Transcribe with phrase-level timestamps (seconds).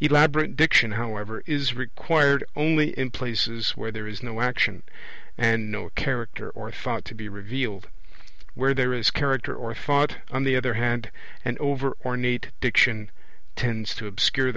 [0.00, 4.82] Elaborate Diction, however, is required only in places where there is no action,
[5.38, 7.88] and no Character or Thought to be revealed.
[8.54, 11.12] Where there is Character or Thought, on the other hand,
[11.44, 13.12] an over ornate Diction
[13.54, 14.08] tends to obscure them.
[14.08, 14.54] 25 As regards Problems